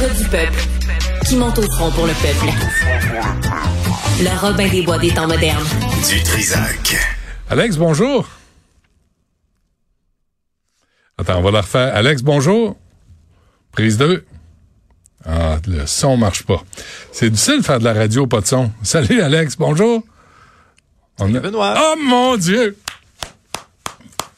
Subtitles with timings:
[0.00, 0.62] gars du peuple
[1.26, 2.46] qui monte au front pour le peuple.
[4.20, 5.66] Le Robin des Bois des temps modernes.
[6.08, 6.96] Du Trisac.
[7.50, 8.26] Alex, bonjour.
[11.18, 11.94] Attends, on va la refaire.
[11.94, 12.76] Alex, bonjour.
[13.72, 14.24] Prise 2.
[15.26, 16.62] Ah, le son marche pas.
[17.12, 18.70] C'est difficile de faire de la radio, pas de son.
[18.82, 20.02] Salut, Alex, bonjour.
[21.18, 21.40] On a...
[21.40, 21.74] Benoît.
[21.78, 22.78] Oh mon Dieu!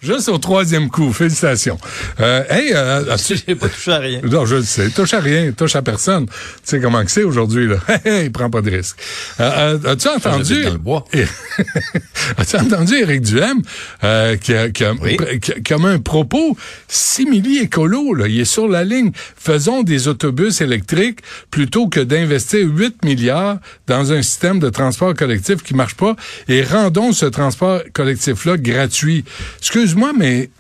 [0.02, 1.12] Juste au troisième coup.
[1.12, 1.78] Félicitations.
[2.18, 3.16] Euh, hey, euh,
[3.46, 4.20] j'ai pas touché à rien.
[4.24, 4.90] Non, je le sais.
[4.90, 6.26] Touche à rien, touche à personne.
[6.26, 6.32] Tu
[6.64, 7.76] sais comment c'est aujourd'hui, là.
[8.24, 8.96] Il prend pas de risque.
[9.38, 10.64] Euh, euh as-tu entendu...
[10.64, 11.04] Dans le bois.
[12.36, 13.62] as-tu entendu Éric Duhem,
[14.02, 14.94] euh, qui, a, qui, a,
[15.38, 16.56] qui, a, un propos
[16.88, 18.26] simili-écolo, là.
[18.26, 19.12] Il est sur la ligne.
[19.36, 21.20] Faisons des autobus électriques
[21.52, 26.16] plutôt que d'investir 8 milliards dans un système de transport collectif qui marche pas
[26.48, 29.24] et rendons ce transport collectif-là gratuit.
[29.58, 30.50] Excuse moi mais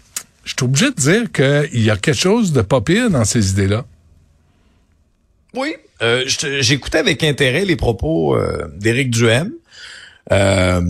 [0.44, 3.50] je suis obligé de dire qu'il y a quelque chose de pas pire dans ces
[3.50, 3.84] idées-là.
[5.54, 9.52] Oui, euh, j'écoutais avec intérêt les propos euh, d'Éric Duhem.
[10.32, 10.80] Euh,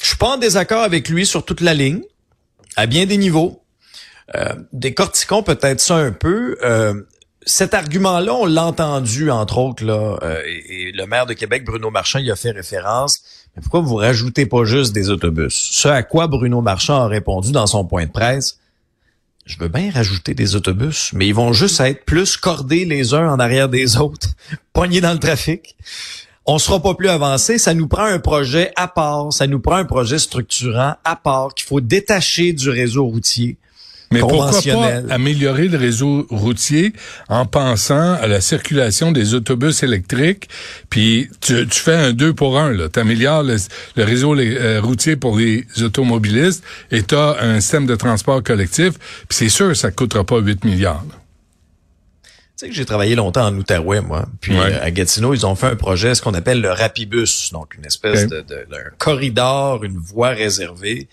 [0.00, 2.02] je suis pas en désaccord avec lui sur toute la ligne,
[2.76, 3.62] à bien des niveaux.
[4.34, 6.56] Euh, décortiquons peut-être ça un peu.
[6.62, 6.94] Euh,
[7.44, 11.90] cet argument-là, on l'a entendu, entre autres, là, et, et, le maire de Québec, Bruno
[11.90, 13.22] Marchand, y a fait référence.
[13.54, 15.54] Mais pourquoi vous rajoutez pas juste des autobus?
[15.54, 18.58] Ce à quoi Bruno Marchand a répondu dans son point de presse,
[19.44, 23.28] je veux bien rajouter des autobus, mais ils vont juste être plus cordés les uns
[23.28, 24.28] en arrière des autres,
[24.72, 25.76] poignés dans le trafic.
[26.44, 27.58] On sera pas plus avancé.
[27.58, 29.32] Ça nous prend un projet à part.
[29.32, 33.58] Ça nous prend un projet structurant à part qu'il faut détacher du réseau routier.
[34.12, 36.92] Mais pourquoi pas améliorer le réseau routier
[37.28, 40.48] en pensant à la circulation des autobus électriques,
[40.90, 42.88] puis tu, fais un deux pour un, là.
[42.88, 43.56] Tu améliores le,
[43.96, 48.92] réseau euh, routier pour les automobilistes et tu as un système de transport collectif,
[49.28, 51.04] puis c'est sûr ça coûtera pas 8 milliards
[52.62, 54.26] sais que j'ai travaillé longtemps en Outaouais, moi.
[54.40, 57.74] Puis euh, à Gatineau, ils ont fait un projet, ce qu'on appelle le Rapibus, donc
[57.74, 58.64] une espèce de, de,
[58.98, 61.08] corridor, une voie réservée.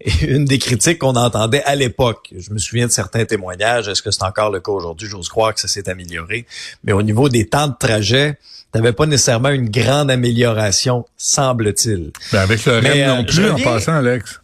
[0.00, 4.02] Et une des critiques qu'on entendait à l'époque, je me souviens de certains témoignages, est-ce
[4.02, 5.06] que c'est encore le cas aujourd'hui?
[5.06, 6.46] J'ose croire que ça s'est amélioré.
[6.84, 8.38] Mais au niveau des temps de trajet,
[8.72, 12.12] t'avais pas nécessairement une grande amélioration, semble-t-il.
[12.32, 14.40] Ben avec le REM non euh, plus, en passant, Alex.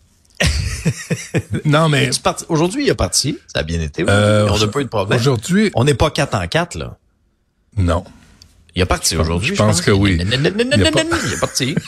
[1.65, 2.11] Non, mais.
[2.49, 3.39] Aujourd'hui, il a parti.
[3.53, 4.05] Ça a bien été.
[4.09, 5.19] Euh, on n'a pas eu de problème.
[5.19, 5.71] Aujourd'hui.
[5.75, 6.97] On n'est pas 4 en 4, là.
[7.77, 8.05] Non.
[8.75, 9.55] Il a parti aujourd'hui.
[9.55, 10.19] Je pense que oui.
[10.21, 11.75] Il est parti.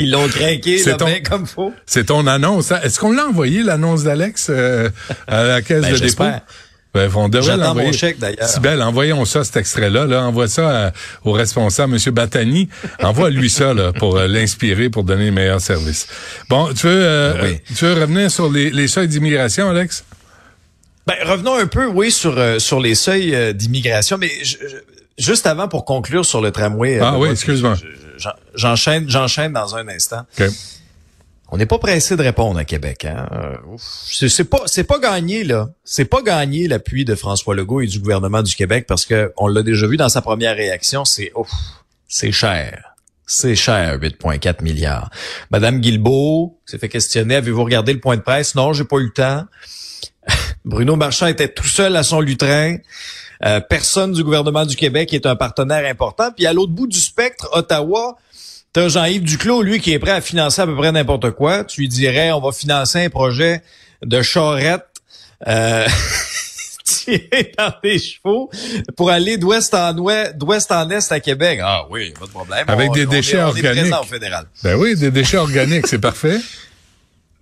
[0.00, 1.72] Ils l'ont craqué là, ton, comme faut.
[1.86, 2.70] C'est ton annonce.
[2.70, 4.90] Est-ce qu'on l'a envoyé, l'annonce d'Alex, euh,
[5.26, 6.24] à la caisse ben, de dépôt?
[6.98, 8.48] Ben, on J'attends mon chèque d'ailleurs.
[8.48, 10.06] Sibelle, envoyons ça, cet extrait-là.
[10.06, 10.24] Là.
[10.24, 10.92] Envoie ça
[11.24, 12.12] au responsable, M.
[12.12, 12.68] Batani.
[13.00, 16.08] Envoie-lui ça là, pour euh, l'inspirer, pour donner le meilleur service.
[16.48, 20.04] Bon, tu veux, euh, ben tu veux revenir sur les, les seuils d'immigration, Alex?
[21.06, 24.30] Ben, revenons un peu, oui, sur, euh, sur les seuils d'immigration, mais
[25.16, 26.98] juste avant pour conclure sur le tramway.
[27.00, 27.76] Ah oui, excuse-moi.
[28.54, 30.22] J'enchaîne, j'enchaîne dans un instant.
[30.36, 30.50] Okay.
[31.50, 33.06] On n'est pas pressé de répondre à Québec.
[33.06, 33.26] Hein?
[33.32, 35.70] Euh, c'est pas c'est pas gagné là.
[35.82, 39.46] C'est pas gagné l'appui de François Legault et du gouvernement du Québec parce que on
[39.46, 41.04] l'a déjà vu dans sa première réaction.
[41.04, 41.32] C'est
[42.06, 42.94] c'est cher.
[43.30, 45.10] C'est cher, 8,4 milliards.
[45.50, 47.36] Madame Guilbeault s'est fait questionner.
[47.36, 48.54] Avez-vous regardé le point de presse?
[48.54, 49.44] Non, j'ai pas eu le temps.
[50.64, 52.76] Bruno Marchand était tout seul à son lutrin.
[53.44, 56.30] Euh, personne du gouvernement du Québec est un partenaire important.
[56.34, 58.16] Puis à l'autre bout du spectre, Ottawa
[58.72, 61.64] T'as Jean-Yves Duclos, lui, qui est prêt à financer à peu près n'importe quoi.
[61.64, 63.62] Tu lui dirais, on va financer un projet
[64.02, 64.84] de charrette
[65.46, 65.86] euh,
[67.58, 68.50] dans des chevaux
[68.96, 71.60] pour aller d'ouest en ouest, d'ouest en est à Québec.
[71.62, 72.64] Ah oui, pas de problème.
[72.68, 73.92] Avec des déchets organiques.
[74.08, 74.46] fédéral.
[74.62, 76.38] Ben oui, des déchets organiques, c'est parfait.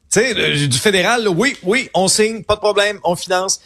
[0.08, 3.60] Tu sais, du fédéral, oui, oui, on signe, pas de problème, on finance.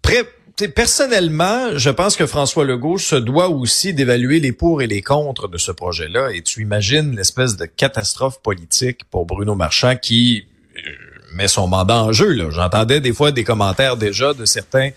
[0.00, 0.24] Prêt,
[0.64, 5.48] personnellement, je pense que François Legault se doit aussi d'évaluer les pour et les contre
[5.48, 6.30] de ce projet-là.
[6.32, 10.46] Et tu imagines l'espèce de catastrophe politique pour Bruno Marchand qui
[10.76, 10.90] euh,
[11.34, 12.50] met son mandat en jeu.
[12.50, 14.90] J'entendais des fois des commentaires déjà de certains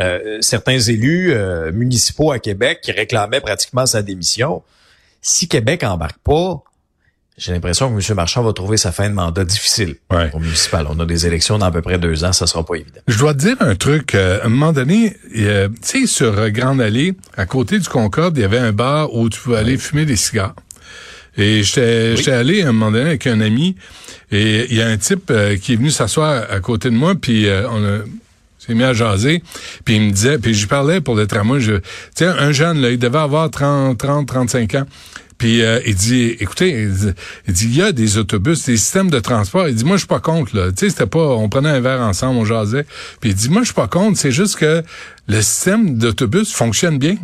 [0.00, 4.62] euh, certains élus euh, municipaux à Québec qui réclamaient pratiquement sa démission.
[5.22, 6.64] Si Québec embarque pas,
[7.36, 8.16] j'ai l'impression que M.
[8.16, 9.96] Marchand va trouver sa fin de mandat difficile
[10.32, 10.86] au municipal.
[10.88, 13.00] On a des élections dans à peu près deux ans, ça sera pas évident.
[13.08, 14.14] Je dois te dire un truc.
[14.14, 15.44] Euh, à un moment donné, tu
[15.82, 19.40] sais, sur Grande Allée, à côté du Concorde, il y avait un bar où tu
[19.40, 20.54] pouvais aller fumer des cigares.
[21.36, 23.74] Et j'étais allé à un moment donné avec un ami,
[24.30, 27.14] et il y a un type euh, qui est venu s'asseoir à côté de moi,
[27.14, 27.98] puis euh, on a
[28.58, 29.42] s'est mis à jaser,
[29.84, 31.84] puis il me disait, puis je parlais pour le tramway, je, tu
[32.14, 34.84] sais, un jeune, là, il devait avoir 30, 30, 35 ans,
[35.38, 36.88] Puis euh, il dit, écoutez,
[37.46, 39.68] il dit, il y a des autobus, des systèmes de transport.
[39.68, 40.56] Il dit, moi, je suis pas contre.
[40.56, 40.70] Là.
[40.70, 42.86] Tu sais, c'était pas, on prenait un verre ensemble, on jasait.
[43.20, 44.18] Puis il dit, moi, je suis pas contre.
[44.18, 44.82] C'est juste que
[45.26, 47.16] le système d'autobus fonctionne bien.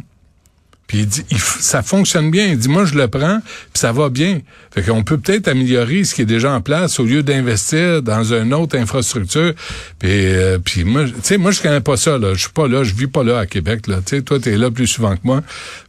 [0.90, 1.24] Puis il dit,
[1.60, 2.48] ça fonctionne bien.
[2.48, 4.40] Il dit, moi, je le prends, puis ça va bien.
[4.72, 8.34] Fait qu'on peut peut-être améliorer ce qui est déjà en place au lieu d'investir dans
[8.34, 9.54] une autre infrastructure.
[10.00, 12.18] Puis, euh, moi, tu sais, moi, je connais pas ça.
[12.18, 12.34] Là.
[12.34, 13.86] Je suis pas là, je vis pas là à Québec.
[13.86, 13.98] Là.
[14.04, 15.42] Tu sais, toi, t'es là plus souvent que moi.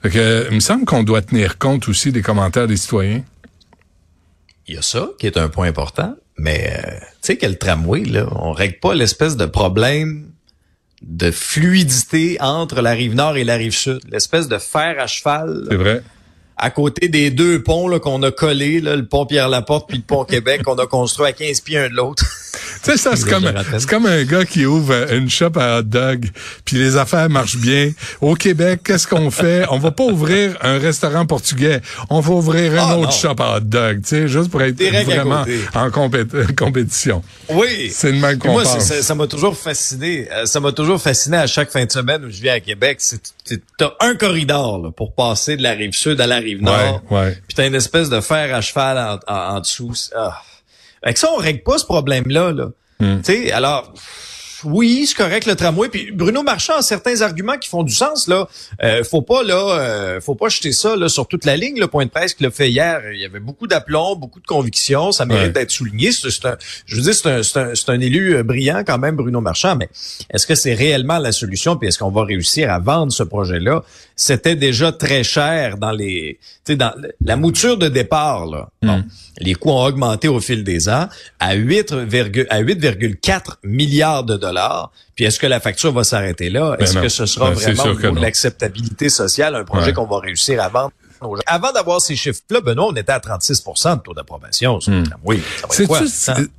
[0.03, 3.23] Fait que, il me semble qu'on doit tenir compte aussi des commentaires des citoyens.
[4.67, 7.55] Il y a ça qui est un point important, mais euh, tu sais que le
[7.55, 10.27] tramway, là, on règle pas l'espèce de problème
[11.01, 13.99] de fluidité entre la rive nord et la rive sud.
[14.09, 15.65] L'espèce de fer à cheval.
[15.69, 16.03] C'est vrai
[16.61, 20.23] à côté des deux ponts qu'on a collés, là, le pont Pierre-Laporte puis le pont
[20.23, 22.23] Québec, qu'on a construit à 15 pieds un de l'autre.
[22.83, 25.83] Tu sais, ça, c'est comme, c'est comme un gars qui ouvre une shop à hot
[25.83, 26.29] dog,
[26.65, 27.91] puis les affaires marchent bien.
[28.21, 29.65] Au Québec, qu'est-ce qu'on fait?
[29.69, 31.81] On va pas ouvrir un restaurant portugais.
[32.09, 34.81] On va ouvrir un ah, autre shop à hot dog, tu sais, juste pour être
[35.05, 35.91] vraiment en
[36.57, 37.23] compétition.
[37.49, 37.91] Oui.
[37.91, 40.27] C'est une même qu'on Moi, ça m'a toujours fasciné.
[40.31, 42.99] Euh, ça m'a toujours fasciné à chaque fin de semaine où je viens à Québec.
[43.77, 47.01] T'as un corridor là, pour passer de la rive sud à la rive nord.
[47.09, 49.93] Ouais, Puis t'as une espèce de fer à cheval en, dessous.
[50.15, 50.41] Ah.
[51.03, 52.51] Avec ça, on règle pas ce problème-là.
[52.51, 52.69] Là.
[52.99, 53.93] Tu sais, alors
[54.65, 55.89] oui, c'est correct le tramway.
[55.89, 58.47] Puis Bruno Marchand a certains arguments qui font du sens là.
[58.83, 61.79] Euh, faut pas là, euh, faut pas jeter ça là sur toute la ligne.
[61.79, 64.45] Le point de presse qu'il a fait hier, il y avait beaucoup d'aplomb, beaucoup de
[64.45, 65.11] convictions.
[65.11, 66.11] Ça mérite d'être souligné.
[66.11, 68.97] C'est un, je veux dire, c'est un, c'est un, c'est un, élu euh, brillant quand
[68.97, 69.75] même, Bruno Marchand.
[69.75, 69.89] Mais
[70.29, 71.75] est-ce que c'est réellement la solution?
[71.77, 73.83] Puis est-ce qu'on va réussir à vendre ce projet-là?
[74.15, 76.93] C'était déjà très cher dans les, tu sais, dans
[77.23, 78.69] la mouture de départ là.
[78.83, 79.03] Hmm.
[79.39, 81.07] les coûts ont augmenté au fil des ans
[81.39, 84.50] à 8, à 8,4 milliards de dollars
[85.15, 86.75] puis est-ce que la facture va s'arrêter là?
[86.77, 90.69] Ben est-ce que ce sera ben, vraiment l'acceptabilité sociale, un projet qu'on va réussir à
[90.69, 90.91] vendre?
[91.45, 94.79] Avant d'avoir ces chiffres-là, Benoît, on était à 36% de taux d'approbation.
[94.87, 95.03] Hmm.
[95.23, 95.87] Oui, C'est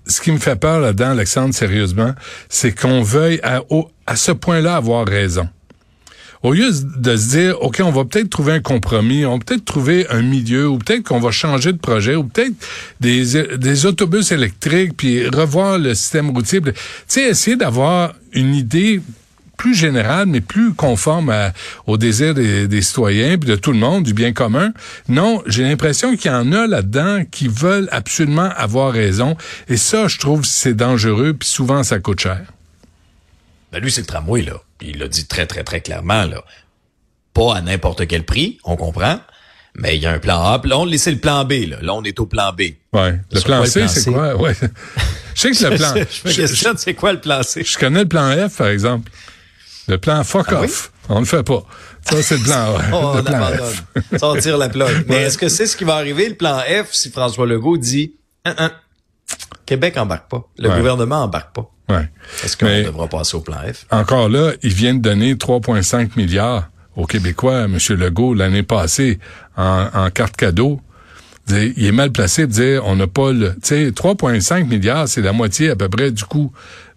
[0.06, 2.12] ce qui me fait peur là-dedans, Alexandre, sérieusement,
[2.48, 3.62] c'est qu'on veuille à,
[4.06, 5.48] à ce point-là avoir raison
[6.42, 9.64] au lieu de se dire, OK, on va peut-être trouver un compromis, on va peut-être
[9.64, 12.54] trouver un milieu, ou peut-être qu'on va changer de projet, ou peut-être
[13.00, 16.60] des, des autobus électriques, puis revoir le système routier.
[16.60, 16.72] Tu
[17.06, 19.00] sais, essayer d'avoir une idée
[19.56, 21.32] plus générale, mais plus conforme
[21.86, 24.72] au désir des, des, citoyens, puis de tout le monde, du bien commun.
[25.08, 29.36] Non, j'ai l'impression qu'il y en a là-dedans qui veulent absolument avoir raison.
[29.68, 32.42] Et ça, je trouve, c'est dangereux, puis souvent, ça coûte cher.
[33.72, 36.42] Ben lui, c'est le tramway, là il l'a dit très, très, très clairement, là.
[37.34, 39.18] Pas à n'importe quel prix, on comprend.
[39.74, 40.60] Mais il y a un plan A.
[40.64, 41.52] Là, on laissait le plan B.
[41.66, 42.62] Là, là on est au plan B.
[42.92, 43.18] Ouais.
[43.30, 44.36] Le plan C, c'est quoi?
[44.36, 44.52] Ouais.
[45.34, 45.94] je sais que le plan...
[45.94, 47.64] je me c'est quoi le plan C?
[47.64, 49.10] Je connais le plan F, par exemple.
[49.88, 50.92] Le plan fuck ah off.
[51.08, 51.64] On le fait pas.
[52.02, 52.82] Ça, c'est le plan A.
[52.92, 54.18] on abandonne.
[54.18, 55.06] Ça, on tire la plug.
[55.08, 58.14] Mais est-ce que c'est ce qui va arriver, le plan F, si François Legault dit,
[58.44, 58.72] hein, hein,
[59.64, 60.46] Québec embarque pas.
[60.58, 61.70] Le gouvernement embarque pas.
[61.92, 62.08] Ouais.
[62.44, 63.86] Est-ce qu'on devra passer au plan F?
[63.90, 67.78] Encore là, il vient de donner 3,5 milliards aux Québécois, M.
[67.90, 69.18] Legault, l'année passée,
[69.56, 70.80] en, en carte cadeau.
[71.48, 73.52] Il est mal placé de dire on n'a pas le.
[73.54, 76.52] Tu sais, 3,5 milliards, c'est la moitié à peu près du coût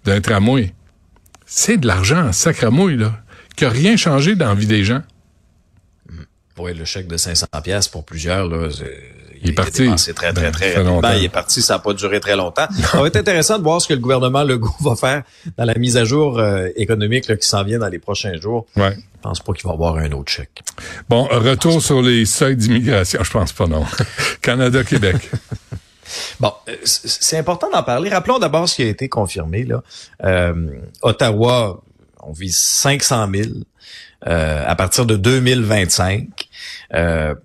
[0.06, 0.74] d'un tramway.
[1.45, 3.21] C'est de l'argent, sacramouille, là,
[3.56, 5.01] qui a rien changé dans la vie des gens.
[6.57, 8.69] Oui, le chèque de 500 pièces pour plusieurs, là,
[9.45, 9.89] il, est parti.
[9.97, 11.12] C'est très, très, très rapidement.
[11.13, 11.62] Il est parti.
[11.62, 12.68] Ça n'a pas duré très longtemps.
[12.92, 15.24] Ça va être intéressant de voir ce que le gouvernement Legault va faire
[15.57, 18.66] dans la mise à jour euh, économique là, qui s'en vient dans les prochains jours.
[18.75, 18.95] Ouais.
[18.95, 20.61] Je pense pas qu'il va y avoir un autre chèque.
[21.09, 23.23] Bon, retour sur les seuils d'immigration.
[23.23, 23.85] Je pense pas, non.
[24.42, 25.31] Canada-Québec.
[26.40, 28.11] Bon, euh, c'est important d'en parler.
[28.11, 29.64] Rappelons d'abord ce qui a été confirmé.
[29.64, 29.81] Là.
[30.23, 30.68] Euh,
[31.02, 31.81] Ottawa,
[32.21, 33.49] on vise 500 000
[34.28, 36.28] euh, à partir de 2025.
[36.94, 37.35] Euh,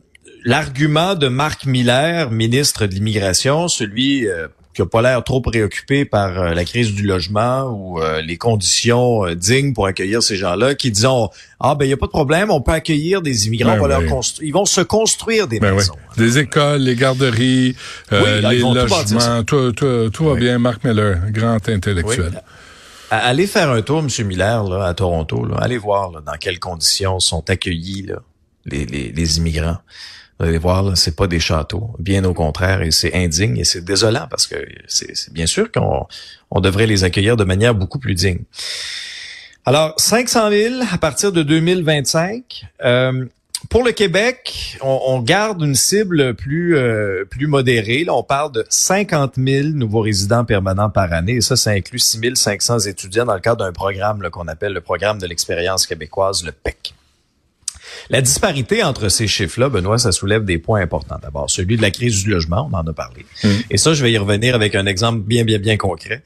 [0.45, 6.05] l'argument de Marc Miller, ministre de l'immigration, celui euh, qui a pas l'air trop préoccupé
[6.05, 10.75] par euh, la crise du logement ou euh, les conditions dignes pour accueillir ces gens-là,
[10.75, 11.09] qui disent
[11.61, 14.03] ah ben il y a pas de problème, on peut accueillir des immigrants, ben leur
[14.41, 15.97] ils vont se construire des ben maisons.
[16.17, 17.77] Des écoles, les garderies,
[18.11, 20.59] les logements, tout, tout, tout, va bien.
[20.59, 22.43] Marc Miller, grand intellectuel.
[23.11, 24.27] Allez faire un tour, M.
[24.27, 25.45] Miller, là, à Toronto.
[25.45, 25.57] Là.
[25.61, 28.23] Allez voir dans quelles conditions sont accueillis là,
[28.67, 29.79] les, les, les immigrants.
[30.41, 33.85] Vous allez voir, c'est pas des châteaux, bien au contraire, et c'est indigne et c'est
[33.85, 34.57] désolant parce que
[34.89, 36.07] c'est bien sûr qu'on
[36.51, 38.41] on devrait les accueillir de manière beaucoup plus digne.
[39.67, 42.65] Alors, 500 000 à partir de 2025.
[42.83, 43.27] Euh,
[43.69, 48.05] pour le Québec, on, on, garde une cible plus euh, plus modérée.
[48.05, 51.35] Là, on parle de 50 000 nouveaux résidents permanents par année.
[51.35, 54.81] Et ça, ça inclut 6 500 étudiants dans le cadre d'un programme qu'on appelle le
[54.81, 56.95] programme de l'expérience québécoise, le PEC.
[58.09, 61.19] La disparité entre ces chiffres-là, Benoît, ça soulève des points importants.
[61.23, 63.27] D'abord, celui de la crise du logement, on en a parlé.
[63.45, 63.49] Mm.
[63.71, 66.23] Et ça, je vais y revenir avec un exemple bien, bien, bien concret.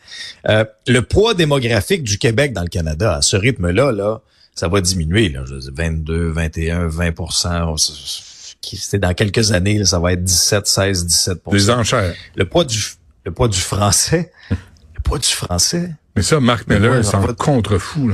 [0.48, 4.20] Euh, le poids démographique du Québec dans le Canada, à ce rythme-là, là,
[4.54, 5.28] ça va diminuer.
[5.30, 7.76] Là, 22, 21, 20%
[8.72, 12.14] c'est dans quelques années, ça va être 17, 16, 17 Des enchères.
[12.34, 12.78] Le poids du,
[13.24, 15.90] le poids du français, le poids du français.
[16.16, 18.12] Mais ça, Mark Miller, c'est un contre-fou.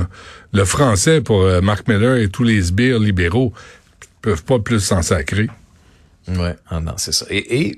[0.53, 3.53] Le français, pour euh, Mark Miller et tous les sbires libéraux,
[4.21, 5.49] peuvent pas plus s'en sacrer.
[6.27, 7.25] Ouais, ah non, c'est ça.
[7.29, 7.77] Et,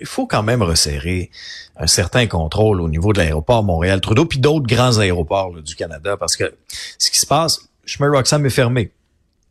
[0.00, 1.30] il faut quand même resserrer
[1.76, 6.36] un certain contrôle au niveau de l'aéroport Montréal-Trudeau, puis d'autres grands aéroports du Canada, parce
[6.36, 6.54] que
[6.98, 8.90] ce qui se passe, chemin Roxham est fermé.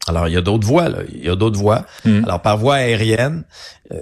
[0.07, 0.99] Alors, il y a d'autres voies, là.
[1.13, 1.85] Il y a d'autres voies.
[2.05, 2.23] Hmm.
[2.25, 3.43] Alors, par voie aérienne,
[3.91, 3.99] euh,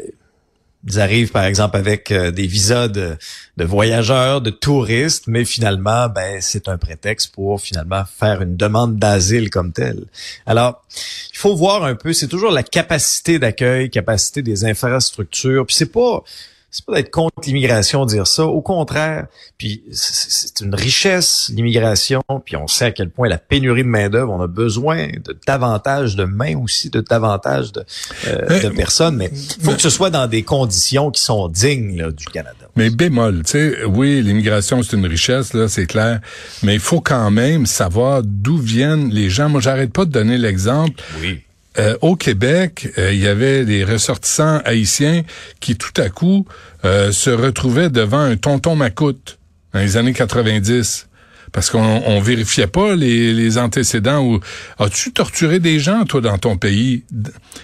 [0.87, 3.17] ils arrivent, par exemple, avec euh, des visas de,
[3.57, 9.49] voyageurs, de touristes, mais finalement, ben, c'est un prétexte pour finalement faire une demande d'asile
[9.51, 10.05] comme telle.
[10.47, 10.83] Alors,
[11.31, 15.91] il faut voir un peu, c'est toujours la capacité d'accueil, capacité des infrastructures, puis c'est
[15.91, 16.23] pas
[16.71, 18.45] c'est pas d'être contre l'immigration dire ça.
[18.45, 22.21] Au contraire, puis c'est une richesse l'immigration.
[22.45, 25.37] Puis on sait à quel point la pénurie de main d'œuvre, on a besoin de
[25.45, 27.83] davantage de mains aussi, de davantage de,
[28.27, 29.17] euh, de personnes.
[29.17, 32.69] Mais il faut que ce soit dans des conditions qui sont dignes là, du Canada.
[32.77, 36.21] Mais bémol, tu sais, oui, l'immigration c'est une richesse là, c'est clair.
[36.63, 39.49] Mais il faut quand même savoir d'où viennent les gens.
[39.49, 41.03] Moi, j'arrête pas de donner l'exemple.
[41.21, 41.41] Oui
[41.77, 45.23] euh, au Québec, euh, il y avait des ressortissants haïtiens
[45.61, 46.45] qui tout à coup
[46.83, 49.39] euh, se retrouvaient devant un tonton macoute
[49.73, 51.07] dans les années 90
[51.53, 54.39] parce qu'on on vérifiait pas les, antécédents ou
[54.79, 57.03] as-tu torturé des gens toi dans ton pays?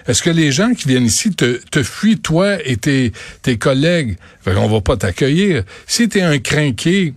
[0.08, 3.12] Est-ce que les gens qui viennent ici te, fuient toi et tes,
[3.58, 4.18] collègues?
[4.42, 5.64] Fait qu'on va pas t'accueillir.
[5.86, 7.14] Si tu es un crinqué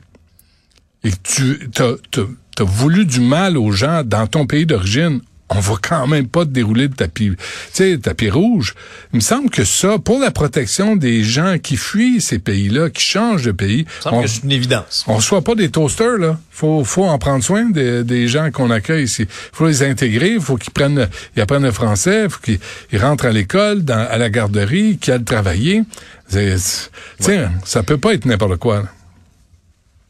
[1.02, 5.20] et que tu t'as voulu du mal aux gens dans ton pays d'origine,
[5.50, 7.36] on va quand même pas te dérouler de tapis, tu
[7.72, 8.74] sais, tapis rouge.
[9.12, 13.02] Il me semble que ça, pour la protection des gens qui fuient ces pays-là, qui
[13.02, 15.04] changent de pays, on, c'est une évidence.
[15.08, 16.38] On reçoit pas des toasters là.
[16.50, 19.26] Faut, faut en prendre soin des, des gens qu'on accueille ici.
[19.52, 20.38] Faut les intégrer.
[20.38, 22.28] Faut qu'ils prennent, ils apprennent le français.
[22.28, 22.58] Faut qu'ils
[23.00, 25.82] rentrent à l'école, à la garderie, qu'ils aillent travailler.
[27.18, 28.84] Tiens, ça peut pas être n'importe quoi.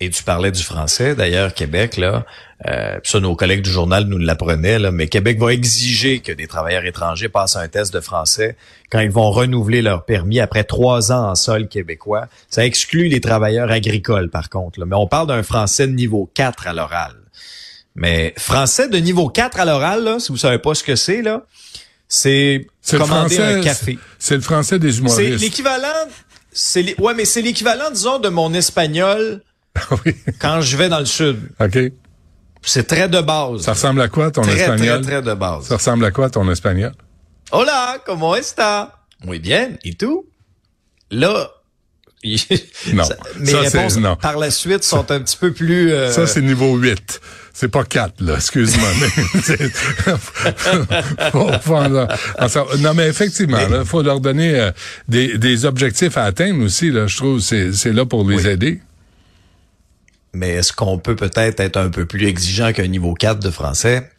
[0.02, 2.24] Et tu parlais du français, d'ailleurs, Québec, là,
[2.66, 6.46] euh, ça, nos collègues du journal nous l'apprenaient, là, mais Québec va exiger que des
[6.46, 8.56] travailleurs étrangers passent un test de français
[8.90, 12.28] quand ils vont renouveler leur permis après trois ans en sol québécois.
[12.48, 14.80] Ça exclut les travailleurs agricoles, par contre.
[14.80, 14.86] Là.
[14.86, 17.16] Mais on parle d'un français de niveau 4 à l'oral.
[17.94, 21.20] Mais français de niveau 4 à l'oral, là, si vous savez pas ce que c'est,
[21.20, 21.44] là,
[22.08, 23.98] c'est commander un café.
[24.18, 25.20] C'est le français des humoristes.
[25.20, 26.08] C'est l'équivalent,
[26.52, 29.42] c'est ouais, mais c'est l'équivalent, disons, de mon espagnol
[30.38, 31.38] Quand je vais dans le sud.
[31.60, 31.78] OK.
[32.62, 33.62] C'est très de base.
[33.62, 35.00] Ça ressemble à quoi ton espagnol?
[35.00, 35.64] Très, très de base.
[35.64, 36.92] Ça ressemble à quoi ton espagnol?
[37.52, 38.92] Hola, comment está?
[39.24, 39.70] Muy bien.
[39.82, 40.26] Et tout?
[41.10, 41.50] Là,
[42.92, 43.04] non.
[43.38, 44.14] mes réponses non.
[44.14, 45.90] par la suite sont un petit peu plus...
[45.90, 47.20] Euh, ça, c'est niveau 8.
[47.54, 48.88] C'est pas 4, là, excuse-moi.
[52.78, 54.70] non, mais effectivement, il faut leur donner euh,
[55.08, 57.40] des, des, objectifs à atteindre aussi, là, je trouve.
[57.40, 58.80] C'est là pour les aider
[60.32, 64.10] mais est-ce qu'on peut peut-être être un peu plus exigeant qu'un niveau 4 de français?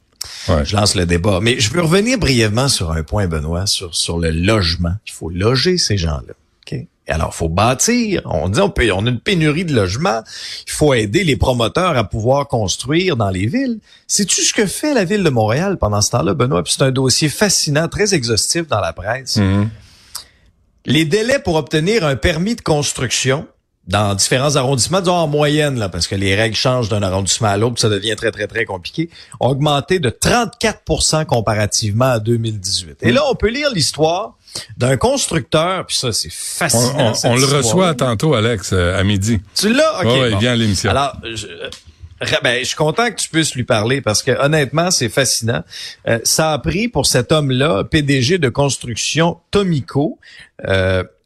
[0.48, 1.40] Je lance le débat.
[1.42, 4.94] Mais je veux revenir brièvement sur un point, Benoît, sur, sur le logement.
[5.08, 6.34] Il faut loger ces gens-là.
[6.66, 6.88] Okay?
[7.08, 8.22] Alors, il faut bâtir.
[8.26, 10.22] On dit on, peut, on a une pénurie de logements.
[10.68, 13.80] Il faut aider les promoteurs à pouvoir construire dans les villes.
[14.08, 16.64] Sais-tu ce que fait la ville de Montréal pendant ce temps-là, Benoît?
[16.66, 19.38] c'est un dossier fascinant, très exhaustif dans la presse.
[19.38, 19.68] Mm-hmm.
[20.86, 23.48] Les délais pour obtenir un permis de construction
[23.88, 27.58] dans différents arrondissements, disons en moyenne, là, parce que les règles changent d'un arrondissement à
[27.58, 29.10] l'autre, ça devient très, très, très compliqué,
[29.40, 32.98] ont augmenté de 34% comparativement à 2018.
[33.02, 34.38] Et là, on peut lire l'histoire
[34.78, 37.14] d'un constructeur, puis ça, c'est fascinant.
[37.24, 39.40] On, le reçoit tantôt, Alex, euh, à midi.
[39.56, 40.02] Tu l'as?
[40.02, 40.08] OK.
[40.08, 40.92] Oh, il vient à l'émission.
[40.92, 41.70] Alors, je, euh,
[42.44, 45.64] ben, je suis content que tu puisses lui parler parce que honnêtement, c'est fascinant.
[46.08, 50.20] Euh, ça a pris pour cet homme-là, PDG de construction Tomico,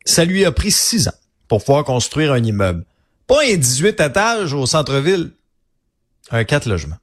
[0.08, 1.16] ça lui a pris six ans
[1.48, 2.86] pour pouvoir construire un immeuble.
[3.28, 5.32] Pas un 18 étages au centre-ville,
[6.32, 6.98] un 4 logements.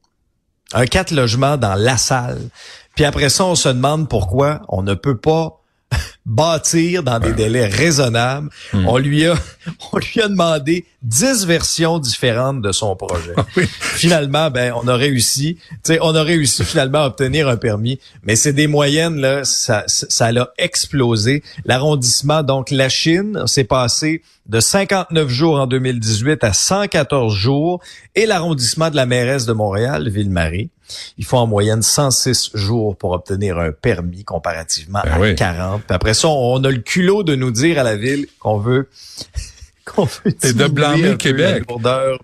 [0.72, 2.40] Un 4 logements dans la salle.
[2.94, 5.61] Puis après ça, on se demande pourquoi on ne peut pas
[6.26, 8.48] bâtir dans des délais raisonnables.
[8.72, 8.86] Hmm.
[8.86, 9.34] On lui a
[9.92, 13.34] on lui a demandé dix versions différentes de son projet.
[13.44, 13.44] Ah
[13.96, 18.36] finalement, ben on a réussi, tu on a réussi finalement à obtenir un permis, mais
[18.36, 21.42] c'est des moyennes là, ça ça l'a explosé.
[21.64, 27.80] L'arrondissement donc la Chine s'est passé de 59 jours en 2018 à 114 jours
[28.14, 30.70] et l'arrondissement de la mairesse de Montréal, Ville-Marie,
[31.18, 35.82] Il faut en moyenne 106 jours pour obtenir un permis comparativement ben à 40.
[35.82, 38.88] Puis après ça, on a le culot de nous dire à la ville qu'on veut
[39.84, 41.64] qu'on veut et de blâmer Québec.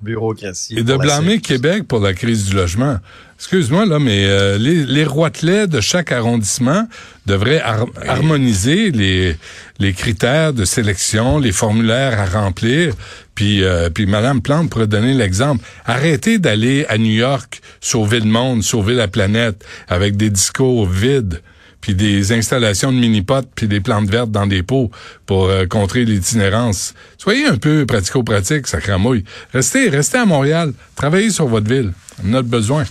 [0.00, 0.78] bureaucratie.
[0.78, 2.98] Et de blâmer Québec pour la crise du logement.
[3.38, 6.88] Excuse-moi là, mais euh, les, les roitelets de chaque arrondissement
[7.24, 7.62] devraient
[8.06, 12.94] harmoniser les critères de sélection, les formulaires à remplir.
[13.36, 15.64] Puis euh, puis Madame Plante pourrait donner l'exemple.
[15.84, 21.40] Arrêtez d'aller à New York sauver le monde, sauver la planète avec des discours vides
[21.80, 24.90] puis des installations de mini-potes, puis des plantes vertes dans des pots
[25.26, 26.94] pour euh, contrer l'itinérance.
[27.16, 29.22] Soyez un peu pratico-pratique, ça cramouille.
[29.52, 30.72] Restez, restez à Montréal.
[30.96, 31.92] Travaillez sur votre ville.
[32.26, 32.84] On a besoin.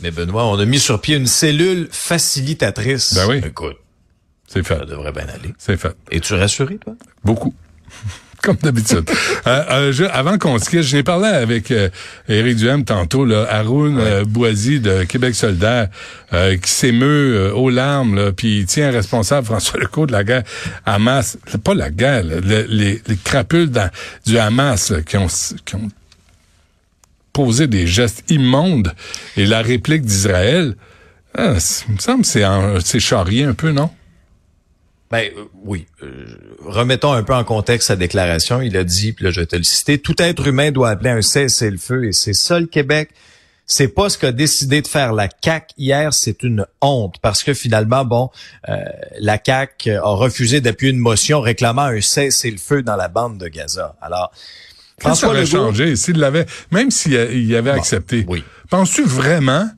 [0.00, 3.14] Mais Benoît, on a mis sur pied une cellule facilitatrice.
[3.14, 3.40] Ben oui.
[3.44, 3.76] Écoute.
[4.46, 4.78] C'est fait.
[4.78, 5.52] Ça devrait bien aller.
[5.58, 5.94] C'est fait.
[6.10, 6.94] Es-tu rassuré, toi?
[7.24, 7.54] Beaucoup.
[8.42, 9.10] Comme d'habitude.
[9.48, 11.88] euh, euh, avant qu'on se quitte, je n'ai parlé avec euh,
[12.28, 15.88] Éric Duhem tantôt, là, Haroun euh, Boisy de Québec solidaire,
[16.32, 20.44] euh, qui s'émeut aux larmes, là, puis il tient responsable François Legault de la guerre
[20.86, 21.36] Hamas.
[21.64, 23.72] Pas la guerre, les, les, crapules
[24.24, 25.26] du Hamas qui, ont,
[25.64, 25.88] qui ont
[27.38, 28.92] posé des gestes immondes.
[29.36, 30.74] Et la réplique d'Israël,
[31.38, 33.90] il me semble c'est un peu, non?
[35.08, 35.86] Ben euh, oui.
[36.02, 36.26] Euh,
[36.64, 38.60] remettons un peu en contexte sa déclaration.
[38.60, 41.10] Il a dit, puis là je vais te le citer, tout être humain doit appeler
[41.10, 43.10] un cessez-le-feu et c'est ça le Québec.
[43.66, 47.54] C'est pas ce qu'a décidé de faire la CAC hier, c'est une honte parce que
[47.54, 48.30] finalement, bon,
[48.68, 48.74] euh,
[49.20, 53.94] la CAC a refusé d'appuyer une motion réclamant un cessez-le-feu dans la bande de Gaza.
[54.02, 54.32] Alors,
[54.98, 58.24] François ça aurait changé s'il l'avait, même s'il avait accepté?
[58.28, 58.42] Oui.
[58.70, 59.68] Penses-tu vraiment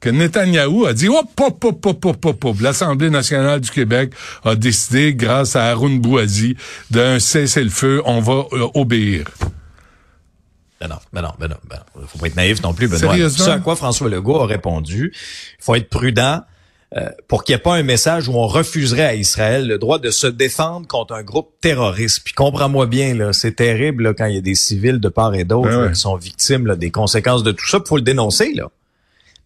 [0.00, 4.12] que Netanyahou a dit hop, hop, hop, hop, hop, hop, L'Assemblée nationale du Québec
[4.44, 6.56] a décidé, grâce à Haroun Bouazi,
[6.90, 9.26] d'un cessez-le-feu, on va euh, obéir?
[10.80, 12.06] Ben non, ben non, ben non, ben non.
[12.06, 13.30] Faut pas être naïf non plus, Benoît.
[13.30, 16.42] Ce à quoi François Legault a répondu, il faut être prudent
[16.94, 19.98] euh, pour qu'il n'y ait pas un message où on refuserait à Israël le droit
[19.98, 22.20] de se défendre contre un groupe terroriste.
[22.24, 25.34] Puis comprends-moi bien, là, c'est terrible là, quand il y a des civils de part
[25.34, 27.78] et d'autre ben qui sont victimes là, des conséquences de tout ça.
[27.84, 28.70] Il faut le dénoncer, là.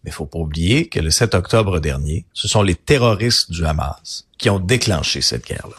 [0.03, 3.65] Mais il faut pas oublier que le 7 octobre dernier, ce sont les terroristes du
[3.65, 5.75] Hamas qui ont déclenché cette guerre-là.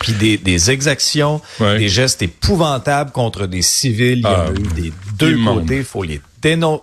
[0.00, 4.80] Puis des, des exactions, des gestes épouvantables contre des civils, il y a ah, eu
[4.80, 5.82] des deux côtés.
[5.82, 6.20] Faut les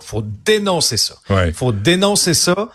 [0.01, 1.15] faut dénoncer ça.
[1.29, 2.69] Il faut dénoncer ça.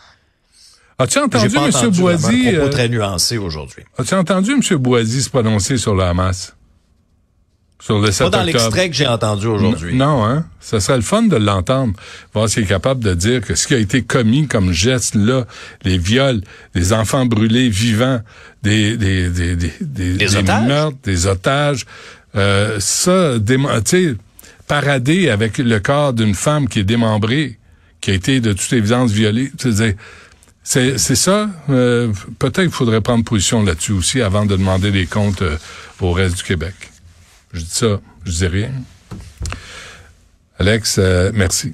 [1.01, 1.91] As-tu entendu, M.
[1.93, 2.49] Boisy...
[2.49, 3.83] Un euh, très nuancé aujourd'hui.
[3.97, 4.77] As-tu entendu M.
[4.77, 6.55] Boisy se prononcer sur le Hamas?
[7.81, 9.95] sur le 7 Pas dans l'extrait que j'ai entendu aujourd'hui.
[9.95, 10.45] Non, hein?
[10.61, 11.95] Ça serait le fun de l'entendre,
[12.35, 15.47] voir s'il est capable de dire que ce qui a été commis comme geste là,
[15.83, 16.43] les viols,
[16.75, 18.21] des enfants brûlés vivants,
[18.63, 20.69] des des des des, des, des, otages?
[20.69, 21.87] meurtres, des otages,
[22.37, 23.35] euh, ça,
[23.87, 24.19] tu
[24.69, 27.59] parader avec le corps d'une femme qui est démembrée,
[28.01, 29.51] qui a été de toute évidence violée,
[30.71, 31.51] c'est ça.
[31.69, 35.59] Euh, Peut-être qu'il faudrait prendre position là-dessus aussi avant de demander des comptes euh,
[36.01, 36.75] au reste du Québec.
[37.53, 38.71] Je dis ça, je dis rien.
[40.59, 41.73] Alex, euh, merci.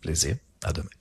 [0.00, 0.36] Plaisir.
[0.62, 0.97] À demain.